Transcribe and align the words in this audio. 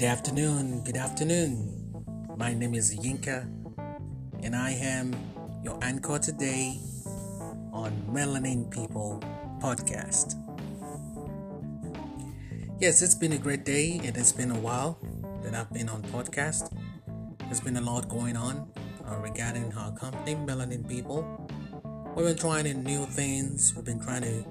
Good 0.00 0.08
afternoon, 0.08 0.82
good 0.82 0.96
afternoon. 0.96 1.92
My 2.38 2.54
name 2.54 2.72
is 2.74 2.98
Yinka, 2.98 3.44
and 4.42 4.56
I 4.56 4.70
am 4.70 5.14
your 5.62 5.78
anchor 5.82 6.18
today 6.18 6.80
on 7.70 7.92
Melanin 8.08 8.70
People 8.70 9.22
podcast. 9.60 10.40
Yes, 12.80 13.02
it's 13.02 13.14
been 13.14 13.32
a 13.32 13.36
great 13.36 13.66
day. 13.66 14.00
It 14.02 14.16
has 14.16 14.32
been 14.32 14.50
a 14.50 14.58
while 14.58 14.98
that 15.42 15.54
I've 15.54 15.70
been 15.70 15.90
on 15.90 16.00
podcast. 16.04 16.74
There's 17.40 17.60
been 17.60 17.76
a 17.76 17.82
lot 17.82 18.08
going 18.08 18.38
on 18.38 18.72
uh, 19.06 19.16
regarding 19.16 19.70
our 19.74 19.92
company, 19.92 20.34
Melanin 20.34 20.88
People. 20.88 21.46
We've 22.16 22.24
been 22.24 22.38
trying 22.38 22.82
new 22.82 23.04
things. 23.04 23.74
We've 23.76 23.84
been 23.84 24.00
trying 24.00 24.22
to 24.22 24.46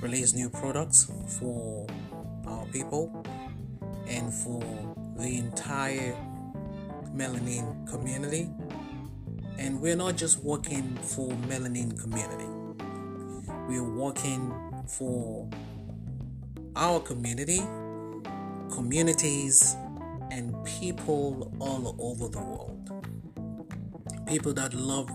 release 0.00 0.34
new 0.34 0.48
products 0.48 1.10
for 1.40 1.84
our 2.46 2.64
people 2.66 3.26
and 4.06 4.32
for 4.32 4.62
the 5.16 5.38
entire 5.38 6.16
melanin 7.14 7.88
community. 7.88 8.50
And 9.58 9.80
we're 9.80 9.96
not 9.96 10.16
just 10.16 10.42
working 10.42 10.96
for 10.96 11.30
melanin 11.48 11.98
community. 12.00 12.48
We're 13.68 13.84
working 13.84 14.52
for 14.86 15.48
our 16.76 17.00
community, 17.00 17.62
communities, 18.72 19.76
and 20.30 20.54
people 20.64 21.52
all 21.60 21.96
over 22.00 22.28
the 22.28 22.38
world. 22.38 22.90
People 24.26 24.52
that 24.54 24.74
love 24.74 25.08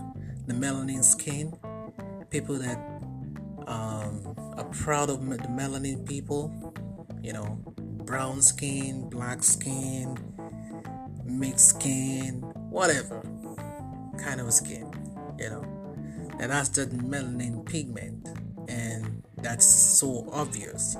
the 0.46 0.54
melanin 0.54 1.04
skin, 1.04 1.52
people 2.30 2.56
that 2.56 2.78
um, 3.66 4.34
are 4.56 4.68
proud 4.72 5.10
of 5.10 5.20
the 5.28 5.36
melanin 5.48 6.08
people, 6.08 6.74
you 7.22 7.32
know, 7.32 7.62
brown 8.10 8.42
skin, 8.42 9.08
black 9.08 9.40
skin, 9.40 10.18
mixed 11.24 11.68
skin, 11.68 12.40
whatever 12.68 13.22
kind 14.18 14.40
of 14.40 14.52
skin, 14.52 14.92
you 15.38 15.48
know. 15.48 15.62
And 16.40 16.50
that's 16.50 16.70
the 16.70 16.86
melanin 16.86 17.64
pigment, 17.64 18.28
and 18.66 19.22
that's 19.36 19.64
so 19.64 20.28
obvious. 20.32 20.96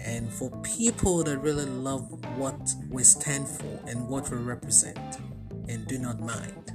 And 0.00 0.28
for 0.32 0.50
people 0.62 1.22
that 1.22 1.38
really 1.38 1.66
love 1.66 2.10
what 2.36 2.74
we 2.90 3.04
stand 3.04 3.46
for 3.46 3.80
and 3.86 4.08
what 4.08 4.28
we 4.28 4.38
represent 4.38 5.18
and 5.68 5.86
do 5.86 5.98
not 5.98 6.18
mind, 6.18 6.72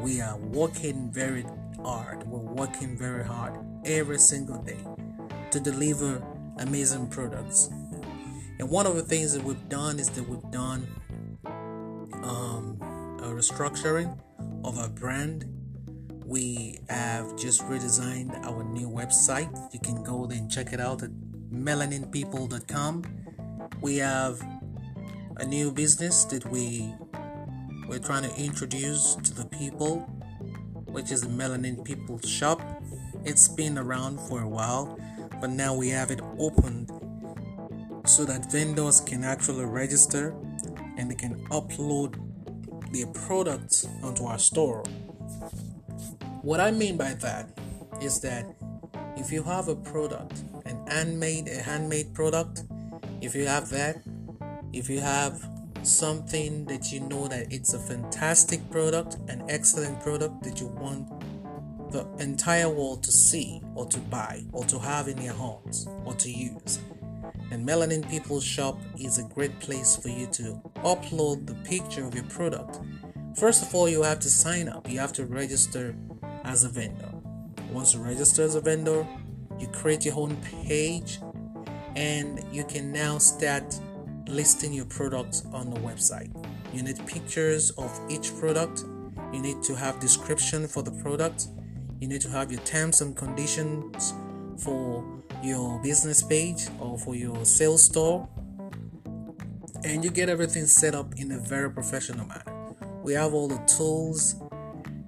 we 0.00 0.20
are 0.20 0.38
working 0.38 1.12
very 1.12 1.46
hard. 1.84 2.26
We're 2.26 2.40
working 2.40 2.98
very 2.98 3.24
hard 3.24 3.60
every 3.84 4.18
single 4.18 4.60
day 4.60 4.84
to 5.52 5.60
deliver 5.60 6.20
amazing 6.58 7.06
products 7.08 7.70
and 8.62 8.70
one 8.70 8.86
of 8.86 8.94
the 8.94 9.02
things 9.02 9.32
that 9.32 9.42
we've 9.42 9.68
done 9.68 9.98
is 9.98 10.08
that 10.10 10.22
we've 10.28 10.48
done 10.52 10.86
um, 12.22 12.78
a 13.18 13.26
restructuring 13.26 14.16
of 14.64 14.78
our 14.78 14.88
brand. 14.88 15.46
We 16.24 16.78
have 16.88 17.36
just 17.36 17.62
redesigned 17.62 18.32
our 18.46 18.62
new 18.62 18.88
website. 18.88 19.50
You 19.74 19.80
can 19.80 20.04
go 20.04 20.26
there 20.26 20.38
and 20.38 20.48
check 20.48 20.72
it 20.72 20.78
out 20.78 21.02
at 21.02 21.10
melaninpeople.com. 21.50 23.02
We 23.80 23.96
have 23.96 24.40
a 25.38 25.44
new 25.44 25.72
business 25.72 26.22
that 26.26 26.48
we 26.48 26.94
we're 27.88 27.98
trying 27.98 28.30
to 28.30 28.36
introduce 28.36 29.16
to 29.16 29.34
the 29.34 29.46
people, 29.46 30.02
which 30.86 31.10
is 31.10 31.22
the 31.22 31.28
Melanin 31.30 31.84
People 31.84 32.20
Shop. 32.20 32.62
It's 33.24 33.48
been 33.48 33.76
around 33.76 34.20
for 34.20 34.40
a 34.40 34.48
while, 34.48 35.00
but 35.40 35.50
now 35.50 35.74
we 35.74 35.88
have 35.88 36.12
it 36.12 36.20
opened 36.38 36.92
so 38.04 38.24
that 38.24 38.50
vendors 38.50 39.00
can 39.00 39.24
actually 39.24 39.64
register 39.64 40.34
and 40.96 41.10
they 41.10 41.14
can 41.14 41.44
upload 41.48 42.18
their 42.92 43.06
products 43.06 43.86
onto 44.02 44.24
our 44.24 44.38
store. 44.38 44.82
What 46.42 46.60
I 46.60 46.70
mean 46.70 46.96
by 46.96 47.14
that 47.14 47.48
is 48.00 48.20
that 48.20 48.46
if 49.16 49.30
you 49.30 49.42
have 49.44 49.68
a 49.68 49.76
product, 49.76 50.42
an 50.66 50.84
handmade, 50.86 51.48
a 51.48 51.62
handmade 51.62 52.14
product, 52.14 52.64
if 53.20 53.34
you 53.34 53.46
have 53.46 53.70
that, 53.70 54.02
if 54.72 54.90
you 54.90 55.00
have 55.00 55.40
something 55.82 56.64
that 56.66 56.92
you 56.92 57.00
know 57.00 57.28
that 57.28 57.52
it's 57.52 57.74
a 57.74 57.78
fantastic 57.78 58.68
product, 58.70 59.16
an 59.28 59.44
excellent 59.48 60.00
product 60.00 60.42
that 60.42 60.60
you 60.60 60.66
want 60.66 61.08
the 61.92 62.06
entire 62.18 62.68
world 62.68 63.02
to 63.04 63.12
see 63.12 63.60
or 63.74 63.86
to 63.86 63.98
buy 63.98 64.42
or 64.52 64.64
to 64.64 64.78
have 64.78 65.08
in 65.08 65.20
your 65.20 65.34
homes 65.34 65.86
or 66.04 66.14
to 66.14 66.30
use, 66.30 66.80
and 67.52 67.68
Melanin 67.68 68.08
People's 68.08 68.42
Shop 68.42 68.80
is 68.98 69.18
a 69.18 69.24
great 69.24 69.60
place 69.60 69.94
for 69.94 70.08
you 70.08 70.26
to 70.28 70.58
upload 70.76 71.46
the 71.46 71.54
picture 71.68 72.02
of 72.02 72.14
your 72.14 72.24
product. 72.24 72.80
First 73.38 73.62
of 73.62 73.74
all, 73.74 73.90
you 73.90 74.02
have 74.02 74.20
to 74.20 74.30
sign 74.30 74.70
up, 74.70 74.88
you 74.88 74.98
have 74.98 75.12
to 75.12 75.26
register 75.26 75.94
as 76.44 76.64
a 76.64 76.70
vendor. 76.70 77.12
Once 77.70 77.92
you 77.92 78.00
register 78.00 78.42
as 78.42 78.54
a 78.54 78.60
vendor, 78.62 79.06
you 79.58 79.66
create 79.66 80.06
your 80.06 80.18
own 80.18 80.34
page 80.36 81.18
and 81.94 82.42
you 82.50 82.64
can 82.64 82.90
now 82.90 83.18
start 83.18 83.78
listing 84.26 84.72
your 84.72 84.86
products 84.86 85.44
on 85.52 85.68
the 85.68 85.80
website. 85.80 86.30
You 86.72 86.82
need 86.82 87.06
pictures 87.06 87.70
of 87.72 88.00
each 88.08 88.34
product, 88.38 88.84
you 89.30 89.42
need 89.42 89.62
to 89.64 89.74
have 89.74 90.00
description 90.00 90.66
for 90.66 90.82
the 90.82 90.92
product, 91.02 91.48
you 92.00 92.08
need 92.08 92.22
to 92.22 92.30
have 92.30 92.50
your 92.50 92.62
terms 92.62 93.02
and 93.02 93.14
conditions 93.14 94.14
for 94.56 95.21
your 95.42 95.80
business 95.82 96.22
page 96.22 96.68
or 96.78 96.98
for 96.98 97.14
your 97.14 97.44
sales 97.44 97.84
store 97.84 98.28
and 99.84 100.04
you 100.04 100.10
get 100.10 100.28
everything 100.28 100.66
set 100.66 100.94
up 100.94 101.14
in 101.16 101.32
a 101.32 101.38
very 101.38 101.70
professional 101.70 102.26
manner. 102.26 102.74
We 103.02 103.14
have 103.14 103.34
all 103.34 103.48
the 103.48 103.58
tools 103.66 104.36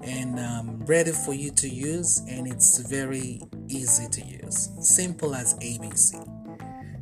and 0.03 0.39
um, 0.39 0.85
ready 0.85 1.13
for 1.13 1.33
you 1.33 1.51
to 1.53 1.69
use, 1.69 2.19
and 2.29 2.47
it's 2.47 2.79
very 2.79 3.41
easy 3.69 4.07
to 4.11 4.21
use. 4.21 4.69
Simple 4.81 5.35
as 5.35 5.55
ABC. 5.61 6.29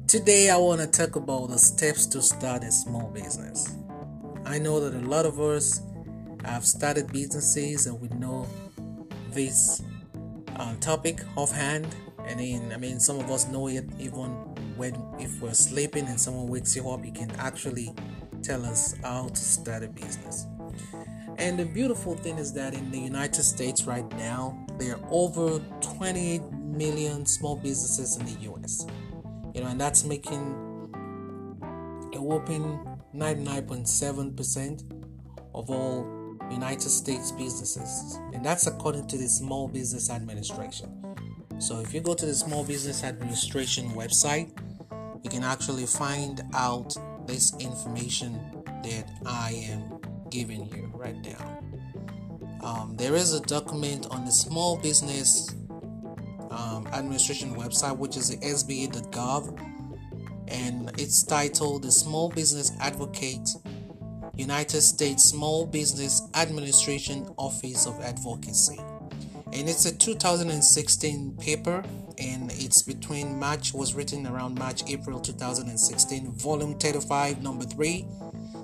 Today, 0.06 0.50
I 0.50 0.56
want 0.56 0.80
to 0.80 0.86
talk 0.86 1.16
about 1.16 1.48
the 1.48 1.58
steps 1.58 2.06
to 2.06 2.22
start 2.22 2.62
a 2.62 2.70
small 2.70 3.08
business. 3.10 3.76
I 4.44 4.58
know 4.58 4.78
that 4.80 4.94
a 4.94 5.08
lot 5.08 5.26
of 5.26 5.40
us 5.40 5.80
have 6.44 6.64
started 6.64 7.12
businesses 7.12 7.86
and 7.86 8.00
we 8.00 8.08
know 8.18 8.46
this 9.30 9.82
uh, 10.56 10.74
topic 10.80 11.20
offhand 11.36 11.86
and 12.26 12.40
then 12.40 12.72
I 12.72 12.76
mean 12.76 13.00
some 13.00 13.18
of 13.18 13.30
us 13.30 13.48
know 13.48 13.68
it 13.68 13.84
even 13.98 14.30
when 14.76 14.94
if 15.18 15.40
we're 15.40 15.54
sleeping 15.54 16.06
and 16.06 16.20
someone 16.20 16.46
wakes 16.46 16.74
you 16.76 16.88
up 16.90 17.04
you 17.04 17.12
can 17.12 17.30
actually 17.32 17.94
tell 18.42 18.64
us 18.64 18.94
how 19.02 19.28
to 19.28 19.36
start 19.36 19.82
a 19.82 19.88
business. 19.88 20.46
And 21.38 21.58
the 21.58 21.64
beautiful 21.64 22.14
thing 22.14 22.38
is 22.38 22.52
that 22.54 22.74
in 22.74 22.90
the 22.90 22.98
United 22.98 23.42
States 23.42 23.84
right 23.84 24.08
now 24.16 24.66
there 24.78 24.96
are 24.96 25.08
over 25.10 25.60
28 25.80 26.42
million 26.52 27.26
small 27.26 27.56
businesses 27.56 28.16
in 28.16 28.26
the 28.26 28.52
US 28.52 28.86
you 29.54 29.62
know 29.62 29.68
and 29.68 29.80
that's 29.80 30.04
making 30.04 30.56
a 32.14 32.20
whopping 32.20 32.78
99.7% 33.14 35.02
of 35.54 35.70
all 35.70 36.38
United 36.50 36.88
States 36.88 37.32
businesses. 37.32 38.18
And 38.32 38.44
that's 38.44 38.66
according 38.66 39.06
to 39.08 39.18
the 39.18 39.28
Small 39.28 39.68
Business 39.68 40.10
Administration 40.10 41.11
so 41.58 41.80
if 41.80 41.94
you 41.94 42.00
go 42.00 42.14
to 42.14 42.26
the 42.26 42.34
Small 42.34 42.64
Business 42.64 43.04
Administration 43.04 43.90
website, 43.90 44.50
you 45.22 45.30
can 45.30 45.44
actually 45.44 45.86
find 45.86 46.42
out 46.54 46.94
this 47.26 47.54
information 47.58 48.40
that 48.82 49.08
I 49.24 49.66
am 49.68 50.00
giving 50.30 50.66
you 50.66 50.90
right 50.94 51.16
now. 51.24 51.58
Um, 52.62 52.96
there 52.96 53.14
is 53.14 53.32
a 53.34 53.40
document 53.40 54.06
on 54.10 54.24
the 54.24 54.32
Small 54.32 54.76
Business 54.78 55.54
um, 56.50 56.86
Administration 56.92 57.54
website, 57.54 57.96
which 57.96 58.16
is 58.16 58.30
the 58.30 58.36
SBA.gov, 58.38 59.58
and 60.48 60.90
it's 60.98 61.22
titled 61.22 61.82
The 61.82 61.92
Small 61.92 62.28
Business 62.28 62.72
Advocate 62.80 63.48
United 64.36 64.80
States 64.80 65.24
Small 65.24 65.66
Business 65.66 66.22
Administration 66.34 67.28
Office 67.36 67.86
of 67.86 68.00
Advocacy 68.00 68.78
and 69.52 69.68
it's 69.68 69.84
a 69.84 69.96
2016 69.96 71.36
paper 71.40 71.84
and 72.18 72.50
it's 72.52 72.82
between 72.82 73.38
march 73.38 73.72
was 73.74 73.94
written 73.94 74.26
around 74.26 74.58
march 74.58 74.82
april 74.88 75.20
2016 75.20 76.32
volume 76.32 76.78
35 76.78 77.42
number 77.42 77.64
3 77.64 78.06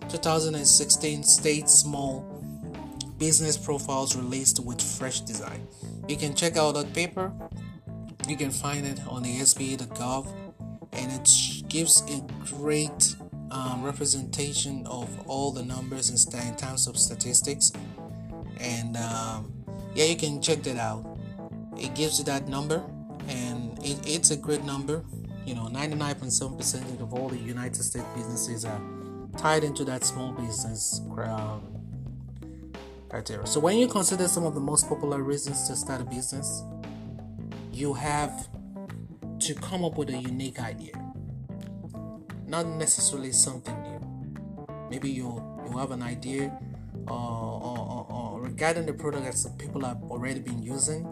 2016 0.09 1.23
state 1.23 1.69
small 1.69 2.39
business 3.19 3.57
profiles 3.57 4.17
released 4.17 4.65
with 4.65 4.81
fresh 4.81 5.21
design. 5.21 5.67
You 6.09 6.17
can 6.17 6.35
check 6.35 6.57
out 6.57 6.73
that 6.73 6.95
paper. 6.95 7.33
You 8.29 8.37
can 8.37 8.51
find 8.51 8.87
it 8.87 9.01
on 9.09 9.23
the 9.23 9.41
sba.gov 9.41 10.33
and 10.93 11.13
it 11.13 11.69
gives 11.69 12.03
a 12.11 12.21
great 12.57 13.17
um, 13.51 13.83
representation 13.83 14.87
of 14.87 15.09
all 15.29 15.51
the 15.51 15.65
numbers 15.65 16.11
in, 16.11 16.57
terms 16.57 16.87
of 16.87 16.97
statistics. 16.97 17.73
And 18.61 18.97
um, 18.97 19.53
yeah 19.95 20.05
you 20.05 20.17
can 20.17 20.41
check 20.41 20.63
that 20.63 20.77
out 20.77 21.19
it 21.77 21.95
gives 21.95 22.19
you 22.19 22.25
that 22.25 22.49
number 22.49 22.83
and 23.29 23.79
it, 23.85 23.99
it's 24.07 24.31
a 24.31 24.37
great 24.37 24.65
number 24.65 25.05
you 25.49 25.55
know 25.55 25.69
99.7% 25.69 27.01
of 27.01 27.15
all 27.15 27.29
the 27.29 27.39
United 27.39 27.83
States 27.83 28.05
businesses 28.15 28.67
are 28.67 28.81
tied 29.39 29.65
into 29.65 29.83
that 29.85 30.05
small 30.05 30.33
business 30.33 31.01
criteria. 33.09 33.47
So 33.47 33.59
when 33.61 33.79
you 33.79 33.89
consider 33.89 34.29
some 34.29 34.45
of 34.45 34.55
the 34.55 34.61
most 34.61 34.89
popular 34.89 35.23
reasons 35.23 35.67
to 35.69 35.77
start 35.77 36.03
a 36.03 36.05
business, 36.05 36.63
you 37.73 37.95
have 37.95 38.49
to 39.41 39.55
come 39.55 39.85
up 39.85 39.97
with 39.97 40.11
a 40.11 40.19
unique 40.19 40.61
idea. 40.61 40.93
Not 42.47 42.67
necessarily 42.67 43.33
something 43.33 43.81
new. 43.83 44.67
Maybe 44.91 45.11
you 45.11 45.43
you 45.71 45.79
have 45.79 45.91
an 45.91 46.03
idea 46.03 46.59
or, 47.07 47.15
or, 47.15 47.98
regarding 48.39 48.87
the 48.87 48.93
product 48.93 49.25
that 49.25 49.59
people 49.59 49.85
have 49.85 50.03
already 50.05 50.41
been 50.41 50.63
using, 50.63 51.07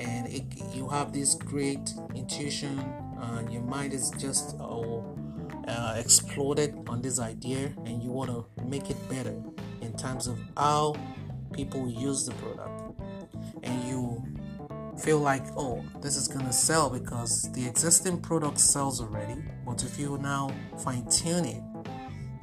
and 0.00 0.28
it, 0.28 0.44
you 0.74 0.88
have 0.88 1.12
this 1.12 1.34
great 1.34 1.92
intuition, 2.14 2.78
and 3.20 3.52
your 3.52 3.62
mind 3.62 3.92
is 3.92 4.10
just 4.18 4.56
uh, 4.60 5.00
uh, 5.68 5.94
exploded 5.96 6.74
on 6.88 7.02
this 7.02 7.18
idea, 7.18 7.72
and 7.84 8.02
you 8.02 8.10
want 8.10 8.30
to 8.30 8.44
make 8.64 8.90
it 8.90 9.08
better 9.08 9.34
in 9.80 9.96
terms 9.96 10.26
of 10.26 10.38
how 10.56 10.94
people 11.52 11.88
use 11.88 12.26
the 12.26 12.34
product. 12.34 13.00
And 13.62 13.88
you 13.88 14.24
feel 14.98 15.20
like 15.20 15.44
oh 15.56 15.84
this 16.00 16.16
is 16.16 16.26
gonna 16.26 16.52
sell 16.52 16.90
because 16.90 17.50
the 17.52 17.64
existing 17.64 18.20
product 18.20 18.58
sells 18.58 19.00
already 19.00 19.36
but 19.64 19.82
if 19.84 19.96
you 19.96 20.18
now 20.18 20.50
fine 20.78 21.08
tune 21.08 21.44
it 21.44 21.62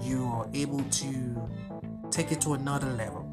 you 0.02 0.24
are 0.26 0.48
able 0.54 0.82
to 0.84 1.50
take 2.12 2.32
it 2.32 2.40
to 2.40 2.54
another 2.54 2.90
level 2.94 3.25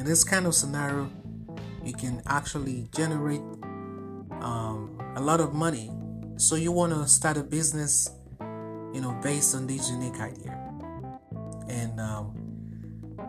in 0.00 0.06
this 0.06 0.24
kind 0.24 0.46
of 0.46 0.54
scenario 0.54 1.10
you 1.84 1.92
can 1.92 2.22
actually 2.26 2.88
generate 2.90 3.42
um, 4.40 4.98
a 5.16 5.20
lot 5.20 5.40
of 5.40 5.52
money. 5.52 5.90
So 6.38 6.56
you 6.56 6.72
want 6.72 6.94
to 6.94 7.06
start 7.06 7.36
a 7.36 7.42
business 7.42 8.08
you 8.94 9.02
know 9.02 9.12
based 9.22 9.54
on 9.54 9.66
this 9.66 9.90
unique 9.90 10.18
idea. 10.18 10.58
And 11.68 12.00
um, 12.00 12.26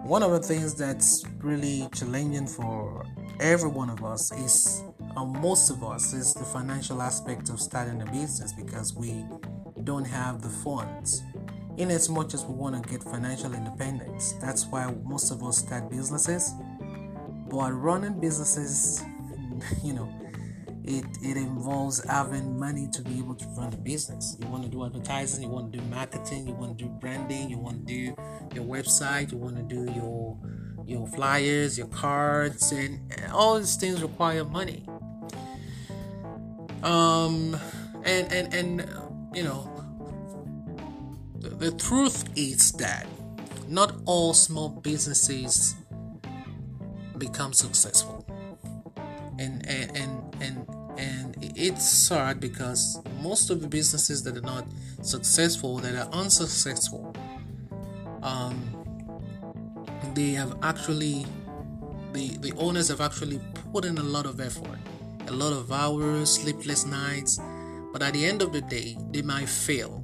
one 0.05 0.23
of 0.23 0.31
the 0.31 0.39
things 0.39 0.73
that's 0.73 1.25
really 1.39 1.89
challenging 1.93 2.47
for 2.47 3.05
every 3.41 3.69
one 3.69 3.89
of 3.89 4.05
us 4.05 4.31
is 4.31 4.81
uh, 5.17 5.25
most 5.25 5.71
of 5.71 5.83
us 5.83 6.13
is 6.13 6.33
the 6.33 6.45
financial 6.45 7.01
aspect 7.01 7.49
of 7.49 7.59
starting 7.59 8.01
a 8.01 8.05
business 8.05 8.53
because 8.53 8.95
we 8.95 9.25
don't 9.83 10.05
have 10.05 10.41
the 10.41 10.49
funds 10.49 11.21
in 11.77 11.89
as 11.89 12.09
much 12.09 12.33
as 12.33 12.45
we 12.45 12.53
want 12.53 12.81
to 12.81 12.89
get 12.89 13.03
financial 13.03 13.53
independence 13.53 14.33
that's 14.33 14.65
why 14.65 14.93
most 15.03 15.31
of 15.31 15.43
us 15.43 15.59
start 15.59 15.89
businesses 15.89 16.53
but 17.49 17.71
running 17.71 18.19
businesses 18.19 19.03
you 19.83 19.93
know 19.93 20.11
it 20.83 21.05
it 21.21 21.37
involves 21.37 22.03
having 22.05 22.59
money 22.59 22.87
to 22.91 23.01
be 23.01 23.19
able 23.19 23.35
to 23.35 23.45
run 23.49 23.71
a 23.73 23.77
business. 23.77 24.35
You 24.39 24.47
want 24.47 24.63
to 24.63 24.69
do 24.69 24.83
advertising, 24.83 25.43
you 25.43 25.49
want 25.49 25.71
to 25.71 25.79
do 25.79 25.85
marketing, 25.85 26.47
you 26.47 26.53
want 26.53 26.77
to 26.77 26.85
do 26.85 26.89
branding, 26.89 27.49
you 27.49 27.57
want 27.57 27.87
to 27.87 27.93
do 27.93 28.15
your 28.55 28.65
website, 28.65 29.31
you 29.31 29.37
want 29.37 29.57
to 29.57 29.63
do 29.63 29.91
your 29.93 30.37
your 30.85 31.07
flyers, 31.07 31.77
your 31.77 31.87
cards, 31.87 32.71
and 32.71 32.99
all 33.31 33.59
these 33.59 33.75
things 33.75 34.01
require 34.01 34.43
money. 34.43 34.83
Um, 36.83 37.55
and 38.03 38.31
and 38.33 38.53
and 38.53 38.89
you 39.35 39.43
know, 39.43 39.70
the, 41.59 41.71
truth 41.71 42.29
is 42.35 42.71
that 42.73 43.05
not 43.67 43.95
all 44.05 44.33
small 44.33 44.69
businesses 44.69 45.75
become 47.17 47.53
successful. 47.53 48.25
And 49.39 49.67
and 49.67 49.97
and 49.97 50.35
and, 50.41 50.67
and 50.97 51.37
it's 51.55 51.87
sad 51.87 52.39
because 52.39 52.99
most 53.21 53.49
of 53.49 53.61
the 53.61 53.67
businesses 53.67 54.23
that 54.23 54.37
are 54.37 54.41
not 54.41 54.65
successful 55.01 55.77
that 55.77 55.95
are 55.95 56.11
unsuccessful 56.13 57.15
um, 58.21 58.55
they 60.13 60.31
have 60.31 60.57
actually 60.61 61.25
the 62.13 62.37
the 62.37 62.53
owners 62.57 62.89
have 62.89 63.01
actually 63.01 63.39
put 63.71 63.85
in 63.85 63.97
a 63.97 64.03
lot 64.03 64.25
of 64.25 64.39
effort 64.39 64.77
a 65.27 65.31
lot 65.31 65.53
of 65.53 65.71
hours 65.71 66.29
sleepless 66.29 66.85
nights. 66.85 67.39
But 67.93 68.01
at 68.01 68.13
the 68.13 68.25
end 68.25 68.41
of 68.41 68.53
the 68.53 68.61
day 68.61 68.97
they 69.11 69.21
might 69.21 69.49
fail 69.49 70.00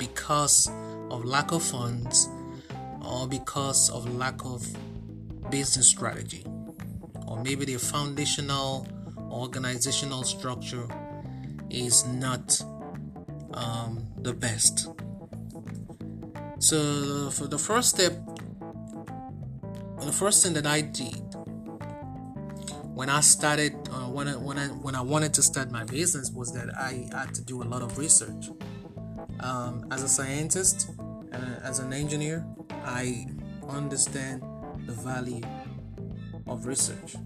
because 0.00 0.68
of 1.10 1.24
lack 1.24 1.52
of 1.52 1.62
funds 1.62 2.28
or 3.04 3.28
because 3.28 3.90
of 3.90 4.12
lack 4.16 4.44
of 4.44 4.66
business 5.50 5.86
strategy 5.86 6.44
or 7.28 7.40
maybe 7.42 7.66
the 7.66 7.76
foundational 7.76 8.88
organizational 9.30 10.24
structure 10.24 10.88
is 11.68 12.06
not 12.06 12.60
um, 13.54 14.04
the 14.22 14.32
best. 14.32 14.88
So, 16.58 17.30
for 17.30 17.46
the 17.46 17.58
first 17.58 17.90
step, 17.90 18.12
the 20.00 20.12
first 20.12 20.42
thing 20.42 20.54
that 20.54 20.66
I 20.66 20.80
did 20.80 21.22
when 23.00 23.08
I 23.08 23.20
started, 23.20 23.74
uh, 23.90 24.08
when 24.08 24.28
I, 24.28 24.32
when 24.32 24.58
I 24.58 24.66
when 24.66 24.94
I 24.94 25.00
wanted 25.00 25.32
to 25.34 25.42
start 25.42 25.70
my 25.70 25.84
business, 25.84 26.30
was 26.30 26.52
that 26.52 26.68
I 26.76 27.08
had 27.16 27.34
to 27.34 27.42
do 27.42 27.62
a 27.62 27.64
lot 27.64 27.80
of 27.80 27.96
research. 27.96 28.50
Um, 29.42 29.86
as 29.90 30.02
a 30.02 30.08
scientist 30.08 30.90
and 31.32 31.62
as 31.62 31.78
an 31.78 31.92
engineer, 31.92 32.44
I 32.84 33.26
understand 33.68 34.42
the 34.86 34.92
value 34.92 35.42
of 36.46 36.66
research. 36.66 37.16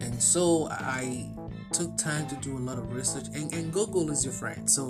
And 0.00 0.22
so 0.22 0.68
I 0.70 1.30
took 1.72 1.96
time 1.96 2.26
to 2.28 2.36
do 2.36 2.56
a 2.56 2.60
lot 2.60 2.78
of 2.78 2.92
research, 2.92 3.26
and, 3.34 3.52
and 3.52 3.72
Google 3.72 4.10
is 4.10 4.24
your 4.24 4.32
friend. 4.32 4.68
So 4.68 4.88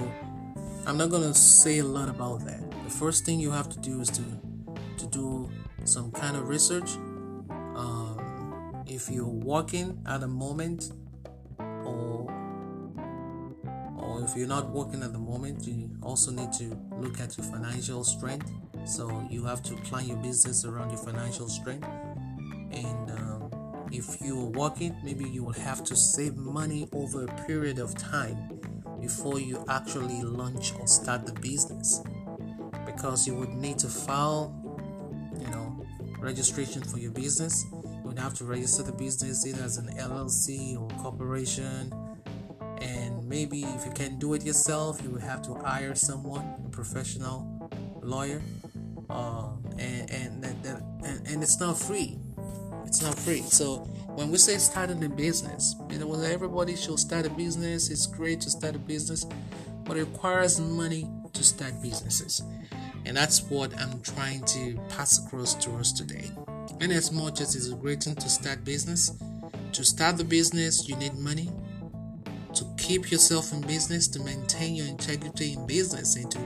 I'm 0.86 0.96
not 0.96 1.10
gonna 1.10 1.34
say 1.34 1.78
a 1.78 1.84
lot 1.84 2.08
about 2.08 2.44
that. 2.46 2.60
The 2.84 2.90
first 2.90 3.24
thing 3.24 3.40
you 3.40 3.50
have 3.50 3.68
to 3.68 3.78
do 3.80 4.00
is 4.00 4.08
to 4.10 4.22
to 4.98 5.06
do 5.06 5.50
some 5.84 6.10
kind 6.12 6.36
of 6.36 6.48
research. 6.48 6.90
Um, 7.76 8.84
if 8.86 9.10
you're 9.10 9.26
working 9.26 10.02
at 10.06 10.20
the 10.20 10.28
moment, 10.28 10.92
or 11.58 12.27
if 14.28 14.36
you're 14.36 14.46
not 14.46 14.68
working 14.68 15.02
at 15.02 15.12
the 15.12 15.18
moment, 15.18 15.66
you 15.66 15.90
also 16.02 16.30
need 16.30 16.52
to 16.52 16.78
look 16.98 17.18
at 17.18 17.38
your 17.38 17.46
financial 17.46 18.04
strength. 18.04 18.50
So 18.84 19.26
you 19.30 19.44
have 19.44 19.62
to 19.62 19.74
plan 19.76 20.06
your 20.06 20.18
business 20.18 20.66
around 20.66 20.90
your 20.90 20.98
financial 20.98 21.48
strength. 21.48 21.88
And 22.70 23.10
um, 23.10 23.88
if 23.90 24.20
you're 24.20 24.44
working 24.50 24.94
maybe 25.02 25.26
you 25.26 25.42
will 25.42 25.52
have 25.52 25.82
to 25.84 25.96
save 25.96 26.36
money 26.36 26.86
over 26.92 27.24
a 27.24 27.46
period 27.46 27.78
of 27.78 27.96
time 27.96 28.60
before 29.00 29.40
you 29.40 29.64
actually 29.70 30.20
launch 30.22 30.74
or 30.78 30.86
start 30.86 31.24
the 31.24 31.32
business. 31.40 32.02
Because 32.84 33.26
you 33.26 33.34
would 33.34 33.54
need 33.54 33.78
to 33.78 33.88
file 33.88 34.54
you 35.40 35.46
know 35.48 35.86
registration 36.20 36.82
for 36.82 36.98
your 36.98 37.12
business. 37.12 37.64
You 37.72 38.02
would 38.04 38.18
have 38.18 38.34
to 38.34 38.44
register 38.44 38.82
the 38.82 38.92
business 38.92 39.46
either 39.46 39.62
as 39.62 39.78
an 39.78 39.88
llc 39.96 40.78
or 40.78 40.88
corporation 41.00 41.92
maybe 43.28 43.62
if 43.62 43.84
you 43.84 43.92
can't 43.92 44.18
do 44.18 44.34
it 44.34 44.44
yourself 44.44 45.00
you 45.02 45.10
would 45.10 45.22
have 45.22 45.42
to 45.42 45.54
hire 45.54 45.94
someone 45.94 46.44
a 46.66 46.68
professional 46.70 47.70
lawyer 48.02 48.42
uh, 49.10 49.50
and, 49.78 50.10
and, 50.10 50.44
and, 50.44 51.28
and 51.28 51.42
it's 51.42 51.60
not 51.60 51.78
free 51.78 52.18
it's 52.88 53.02
not 53.02 53.18
free. 53.18 53.42
So 53.42 53.80
when 54.16 54.30
we 54.30 54.38
say 54.38 54.56
starting 54.56 55.04
a 55.04 55.10
business, 55.10 55.76
you 55.90 55.98
know, 55.98 56.14
everybody 56.14 56.74
should 56.74 56.98
start 56.98 57.26
a 57.26 57.30
business. 57.30 57.90
It's 57.90 58.06
great 58.06 58.40
to 58.40 58.50
start 58.50 58.74
a 58.76 58.78
business, 58.78 59.26
but 59.84 59.98
it 59.98 60.04
requires 60.04 60.58
money 60.58 61.06
to 61.34 61.44
start 61.44 61.82
businesses. 61.82 62.42
And 63.04 63.14
that's 63.14 63.42
what 63.42 63.78
I'm 63.78 64.00
trying 64.00 64.42
to 64.46 64.80
pass 64.88 65.22
across 65.22 65.52
to 65.56 65.72
us 65.72 65.92
today. 65.92 66.30
And 66.80 66.90
as 66.90 67.12
much 67.12 67.42
as 67.42 67.54
it's 67.54 67.68
a 67.68 67.76
great 67.76 68.02
thing 68.02 68.14
to 68.14 68.28
start 68.30 68.64
business, 68.64 69.12
to 69.72 69.84
start 69.84 70.16
the 70.16 70.24
business, 70.24 70.88
you 70.88 70.96
need 70.96 71.14
money. 71.18 71.50
Keep 72.88 73.10
yourself 73.10 73.52
in 73.52 73.60
business, 73.60 74.08
to 74.08 74.20
maintain 74.20 74.74
your 74.74 74.86
integrity 74.86 75.52
in 75.52 75.66
business, 75.66 76.16
and 76.16 76.30
to 76.30 76.40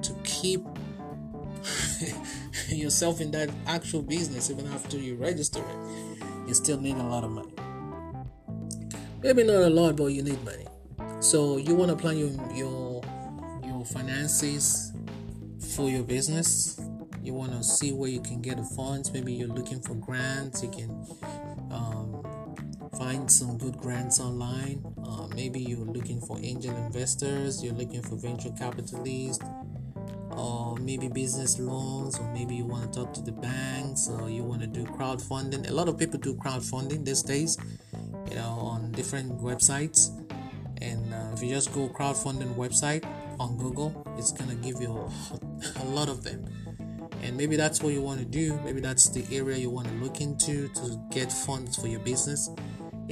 to 0.00 0.14
keep 0.24 0.62
yourself 2.68 3.20
in 3.20 3.30
that 3.32 3.50
actual 3.66 4.00
business 4.00 4.50
even 4.50 4.66
after 4.68 4.96
you 4.96 5.14
register 5.16 5.60
it 5.60 6.22
you 6.48 6.54
still 6.54 6.80
need 6.80 6.96
a 6.96 7.02
lot 7.02 7.24
of 7.24 7.30
money. 7.30 7.52
Maybe 9.22 9.44
not 9.44 9.56
a 9.56 9.68
lot 9.68 9.96
but 9.96 10.06
you 10.06 10.22
need 10.22 10.42
money. 10.46 10.66
So 11.20 11.58
you 11.58 11.74
want 11.74 11.90
to 11.90 11.96
plan 11.96 12.16
your 12.16 12.30
your 12.54 13.02
your 13.62 13.84
finances 13.84 14.94
for 15.76 15.90
your 15.90 16.04
business? 16.04 16.80
You 17.22 17.34
want 17.34 17.52
to 17.52 17.62
see 17.62 17.92
where 17.92 18.08
you 18.08 18.20
can 18.20 18.40
get 18.40 18.56
the 18.56 18.64
funds? 18.64 19.12
Maybe 19.12 19.34
you're 19.34 19.48
looking 19.48 19.82
for 19.82 19.94
grants 19.94 20.62
you 20.62 20.70
can 20.70 21.06
find 23.12 23.30
some 23.30 23.58
good 23.58 23.76
grants 23.76 24.20
online 24.20 24.82
uh, 25.06 25.26
maybe 25.34 25.60
you're 25.60 25.84
looking 25.96 26.20
for 26.20 26.38
angel 26.40 26.74
investors 26.76 27.62
you're 27.62 27.74
looking 27.74 28.00
for 28.00 28.16
venture 28.16 28.50
capitalists 28.58 29.44
or 30.30 30.76
maybe 30.76 31.08
business 31.08 31.58
loans, 31.58 32.18
or 32.18 32.26
maybe 32.32 32.54
you 32.54 32.64
want 32.64 32.90
to 32.90 33.00
talk 33.00 33.12
to 33.12 33.20
the 33.20 33.32
banks, 33.32 34.08
or 34.08 34.30
you 34.30 34.42
want 34.42 34.62
to 34.62 34.66
do 34.66 34.82
crowdfunding. 34.84 35.68
A 35.68 35.72
lot 35.74 35.88
of 35.88 35.98
people 35.98 36.18
do 36.18 36.34
crowdfunding 36.34 37.04
these 37.04 37.22
days, 37.22 37.58
you 38.30 38.36
know, 38.36 38.48
on 38.48 38.90
different 38.92 39.38
websites, 39.42 40.08
And 40.80 41.12
uh, 41.12 41.32
if 41.34 41.42
you 41.42 41.50
just 41.50 41.72
go 41.74 41.88
crowdfunding 41.88 42.54
website 42.54 43.04
on 43.38 43.58
Google, 43.58 43.92
it's 44.16 44.32
gonna 44.32 44.54
give 44.54 44.80
you 44.80 44.90
a, 44.90 45.82
a 45.82 45.84
lot 45.84 46.08
of 46.08 46.24
them. 46.24 46.46
And 47.22 47.36
maybe 47.36 47.56
that's 47.56 47.82
what 47.82 47.92
you 47.92 48.02
want 48.02 48.18
to 48.18 48.26
do. 48.26 48.58
Maybe 48.64 48.80
that's 48.80 49.08
the 49.08 49.24
area 49.30 49.56
you 49.56 49.70
want 49.70 49.86
to 49.86 49.94
look 49.94 50.20
into 50.20 50.68
to 50.68 51.00
get 51.10 51.30
funds 51.30 51.76
for 51.76 51.86
your 51.86 52.00
business. 52.00 52.50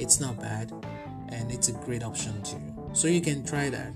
It's 0.01 0.19
not 0.19 0.39
bad, 0.39 0.71
and 1.29 1.51
it's 1.51 1.69
a 1.69 1.73
great 1.73 2.01
option 2.01 2.41
too. 2.41 2.59
So 2.93 3.07
you 3.07 3.21
can 3.21 3.45
try 3.45 3.69
that. 3.69 3.93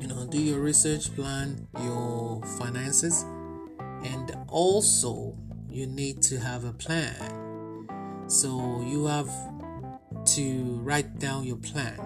You 0.00 0.06
know, 0.06 0.24
do 0.24 0.40
your 0.40 0.60
research, 0.60 1.12
plan 1.16 1.66
your 1.82 2.40
finances, 2.60 3.24
and 4.04 4.36
also 4.46 5.36
you 5.68 5.88
need 5.88 6.22
to 6.22 6.38
have 6.38 6.64
a 6.64 6.72
plan. 6.72 7.88
So 8.28 8.80
you 8.86 9.06
have 9.06 9.28
to 10.36 10.80
write 10.84 11.18
down 11.18 11.42
your 11.42 11.56
plan. 11.56 11.98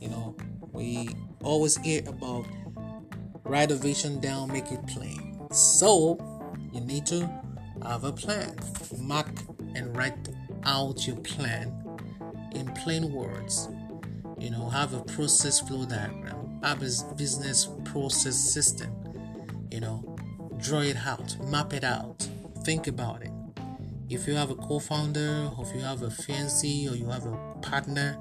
You 0.00 0.08
know, 0.08 0.36
we 0.72 1.10
always 1.42 1.76
hear 1.76 2.00
about 2.06 2.46
write 3.44 3.70
a 3.70 3.76
vision 3.76 4.20
down, 4.20 4.50
make 4.50 4.72
it 4.72 4.86
plain. 4.86 5.46
So 5.52 6.16
you 6.72 6.80
need 6.80 7.04
to 7.06 7.28
have 7.82 8.04
a 8.04 8.12
plan. 8.12 8.56
Mark 8.98 9.28
and 9.74 9.94
write 9.94 10.16
out 10.64 11.06
your 11.06 11.16
plan 11.16 11.72
in 12.54 12.66
plain 12.74 13.12
words. 13.12 13.68
You 14.38 14.50
know, 14.50 14.68
have 14.68 14.94
a 14.94 15.02
process 15.04 15.60
flow 15.60 15.84
diagram, 15.84 16.34
um, 16.34 16.60
have 16.62 16.82
a 16.82 17.14
business 17.14 17.68
process 17.84 18.36
system. 18.36 18.90
You 19.70 19.80
know, 19.80 20.16
draw 20.58 20.80
it 20.80 20.96
out, 20.96 21.36
map 21.48 21.72
it 21.72 21.84
out, 21.84 22.26
think 22.64 22.86
about 22.86 23.22
it. 23.22 23.30
If 24.10 24.26
you 24.28 24.34
have 24.34 24.50
a 24.50 24.54
co-founder, 24.54 25.50
or 25.56 25.64
if 25.64 25.74
you 25.74 25.80
have 25.80 26.02
a 26.02 26.08
fiancé, 26.08 26.90
or 26.90 26.94
you 26.94 27.06
have 27.06 27.26
a 27.26 27.36
partner, 27.62 28.18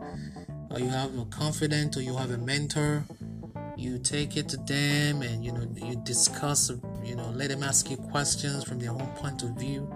or 0.69 0.79
you 0.79 0.87
have 0.87 1.17
a 1.17 1.25
confidant, 1.25 1.97
or 1.97 2.01
you 2.01 2.15
have 2.15 2.31
a 2.31 2.37
mentor, 2.37 3.03
you 3.75 3.99
take 3.99 4.37
it 4.37 4.47
to 4.49 4.57
them 4.57 5.21
and 5.21 5.43
you 5.43 5.51
know 5.51 5.67
you 5.75 5.95
discuss. 6.03 6.71
You 7.03 7.15
know, 7.15 7.29
let 7.31 7.49
them 7.49 7.63
ask 7.63 7.89
you 7.89 7.97
questions 7.97 8.63
from 8.63 8.79
their 8.79 8.91
own 8.91 9.07
point 9.17 9.43
of 9.43 9.49
view. 9.51 9.93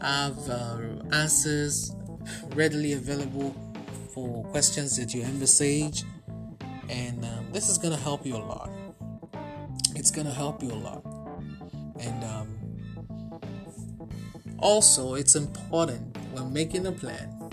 Have 0.00 0.38
uh, 0.48 0.78
answers 1.12 1.94
readily 2.54 2.92
available 2.92 3.54
for 4.14 4.44
questions 4.44 4.96
that 4.96 5.14
you 5.14 5.22
envisage, 5.22 6.04
and 6.88 7.24
um, 7.24 7.46
this 7.52 7.68
is 7.68 7.78
gonna 7.78 7.96
help 7.96 8.24
you 8.26 8.36
a 8.36 8.38
lot. 8.38 8.70
It's 9.94 10.10
gonna 10.10 10.32
help 10.32 10.62
you 10.62 10.70
a 10.72 10.74
lot, 10.74 11.04
and 12.00 12.24
um, 12.24 12.56
also, 14.58 15.14
it's 15.14 15.34
important 15.34 16.16
when 16.32 16.52
making 16.52 16.86
a 16.86 16.92
plan 16.92 17.50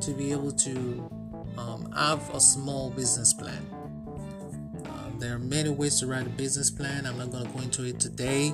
to 0.00 0.10
be 0.12 0.30
able 0.30 0.52
to 0.52 1.10
um, 1.56 1.90
have 1.92 2.34
a 2.34 2.40
small 2.40 2.90
business 2.90 3.32
plan. 3.32 3.66
Um, 4.86 5.16
there 5.18 5.34
are 5.34 5.38
many 5.38 5.70
ways 5.70 5.98
to 6.00 6.06
write 6.06 6.26
a 6.26 6.30
business 6.30 6.70
plan. 6.70 7.06
I'm 7.06 7.16
not 7.16 7.30
going 7.30 7.46
to 7.46 7.52
go 7.52 7.60
into 7.60 7.84
it 7.84 7.98
today, 7.98 8.52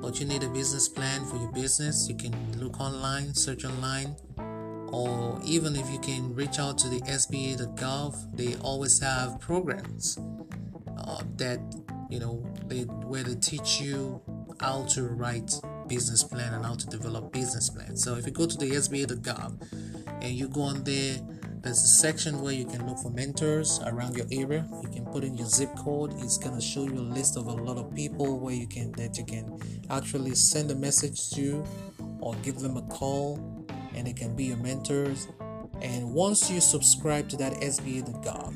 but 0.00 0.18
you 0.20 0.26
need 0.26 0.42
a 0.42 0.48
business 0.48 0.88
plan 0.88 1.24
for 1.26 1.36
your 1.36 1.52
business. 1.52 2.08
You 2.08 2.16
can 2.16 2.34
look 2.58 2.80
online, 2.80 3.34
search 3.34 3.64
online, 3.64 4.16
or 4.92 5.40
even 5.44 5.76
if 5.76 5.90
you 5.90 5.98
can 5.98 6.34
reach 6.34 6.58
out 6.58 6.78
to 6.78 6.88
the 6.88 7.00
SBA.gov, 7.02 8.36
they 8.36 8.56
always 8.56 9.00
have 9.00 9.40
programs 9.40 10.18
uh, 10.98 11.22
that 11.36 11.60
you 12.10 12.18
know 12.18 12.44
they 12.66 12.82
where 12.82 13.22
they 13.22 13.36
teach 13.36 13.80
you 13.80 14.20
how 14.60 14.84
to 14.84 15.04
write 15.04 15.52
business 15.86 16.22
plan 16.22 16.54
and 16.54 16.64
how 16.64 16.74
to 16.74 16.86
develop 16.86 17.32
business 17.32 17.68
plan. 17.70 17.96
So 17.96 18.16
if 18.16 18.26
you 18.26 18.32
go 18.32 18.46
to 18.46 18.56
the 18.56 18.70
SBA.gov 18.70 20.22
and 20.22 20.32
you 20.32 20.48
go 20.48 20.62
on 20.62 20.84
there, 20.84 21.18
there's 21.62 21.82
a 21.84 21.88
section 21.88 22.40
where 22.40 22.54
you 22.54 22.64
can 22.64 22.86
look 22.86 22.98
for 22.98 23.10
mentors 23.10 23.80
around 23.84 24.16
your 24.16 24.26
area. 24.32 24.66
You 24.82 24.88
can 24.88 25.04
put 25.04 25.24
in 25.24 25.36
your 25.36 25.46
zip 25.46 25.74
code. 25.76 26.14
It's 26.18 26.38
gonna 26.38 26.60
show 26.60 26.84
you 26.84 26.94
a 26.94 27.10
list 27.14 27.36
of 27.36 27.46
a 27.48 27.52
lot 27.52 27.76
of 27.76 27.94
people 27.94 28.38
where 28.38 28.54
you 28.54 28.66
can 28.66 28.92
that 28.92 29.18
you 29.18 29.24
can 29.24 29.60
actually 29.90 30.34
send 30.34 30.70
a 30.70 30.74
message 30.74 31.30
to 31.32 31.62
or 32.20 32.34
give 32.36 32.60
them 32.60 32.78
a 32.78 32.82
call 32.82 33.38
and 33.94 34.08
it 34.08 34.16
can 34.16 34.34
be 34.34 34.44
your 34.44 34.56
mentors. 34.56 35.28
And 35.82 36.14
once 36.14 36.50
you 36.50 36.60
subscribe 36.60 37.28
to 37.30 37.36
that 37.36 37.52
SBA.gov, 37.54 38.54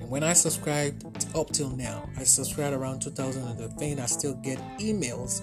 and 0.00 0.10
when 0.10 0.22
I 0.22 0.34
subscribed 0.34 1.04
up 1.34 1.50
till 1.50 1.70
now, 1.70 2.08
I 2.18 2.24
subscribed 2.24 2.76
around 2.76 3.00
2015. 3.00 3.98
I 3.98 4.06
still 4.06 4.34
get 4.34 4.58
emails 4.78 5.40